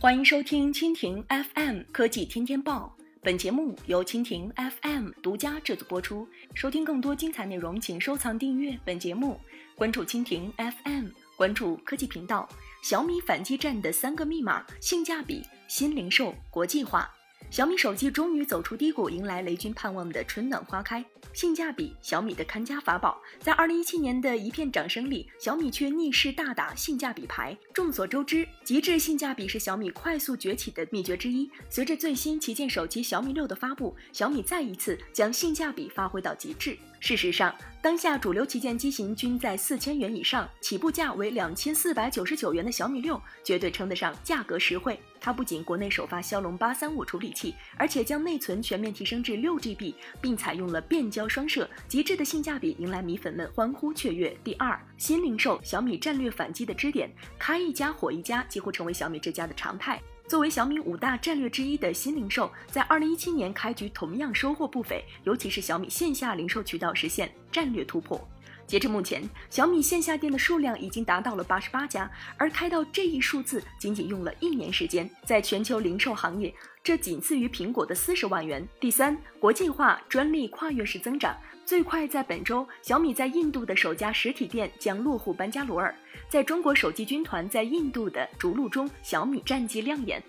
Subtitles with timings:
[0.00, 6.24] 欢迎收听蜻蜓 FM 科技天天报，本节目由蜻蜓 FM 独家制作播出。
[6.54, 9.40] 收听更多精彩内容，请收藏订阅本节目，
[9.74, 12.48] 关注蜻蜓 FM，关注科技频道。
[12.80, 17.10] 小米反击战的三个密码：性价比、新零售、国际化。
[17.50, 21.02] 小米手机终于走出低谷，迎来雷军盼望的春暖花开。
[21.32, 23.20] 性价比，小米的看家法宝。
[23.40, 27.56] 在二零一七年的一片掌声里，小米却逆势大打性价比牌。
[27.72, 31.50] 众所周知，极致性价比是小米快速崛起的秘诀之一。
[31.70, 36.76] 随着最新旗舰手机小米六的发布，小米再一次将性价比发挥到极致。
[37.00, 44.98] 事实上，当下主流旗舰机型均在四千元以上，起步价为两千四百九十九元的小米六，绝对称得上价格实惠。
[45.20, 47.37] 它不仅国内首发骁龙八三五处理器
[47.76, 54.36] 而且将内存全面提升至六 GB，并采用了变焦双摄，极致的性价比迎来米粉们欢呼雀跃。
[54.42, 60.00] 第二，新零售，小米战略反击的支点，开一家火一家，几乎成为小米这家的常态。
[60.26, 68.20] 作为小米五大战略之一的新零售，在二零一七年开局同样收获不菲，尤其是小米线下零售渠道实现战略突破。
[68.68, 76.54] 截至目前，小米线下店的数量已经达到了八十八家，而开到这一数字仅仅用了一年时间，在全球零售行业，
[76.84, 78.68] 这仅次于苹果的四十万元。
[78.78, 85.94] 第三，国际化专利跨越式增长，最快在本周，小米在印度的首家实体店将落户班加罗尔，
[86.28, 90.22] 在中国手机军团在印度的逐鹿中，小米战绩亮眼。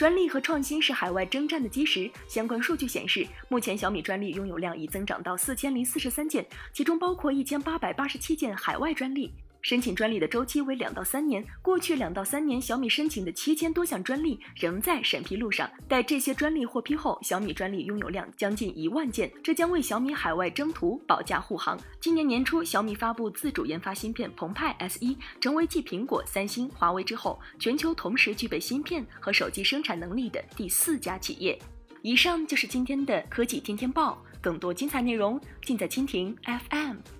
[0.00, 2.10] 专利和创新是海外征战的基石。
[2.26, 6.42] 相关数据显示，目前小米专利拥有量已增长到四千零四十三件，
[6.72, 9.30] 其中包括一千八百八十七件海外专利。
[9.62, 15.70] 申请专利的周期为两到三年，过去两到三年，小米申请的七千多项专利仍在审批路上。
[15.86, 21.78] 待这些专利获批后，小米专利拥有量将近一万件，这将为小米海外征途保驾护航。
[22.00, 31.58] 今年年初，小米发布自主研发芯片澎湃 S1，成为继苹果、三星、华为之后，全球同时具备芯片和手机生产能力的第四家企业。
[32.02, 36.34] 以上就是今天的科技天天报，更多精彩内容尽在蜻蜓
[36.70, 37.19] FM。